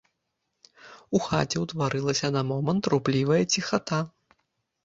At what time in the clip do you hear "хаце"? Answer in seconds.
1.25-1.57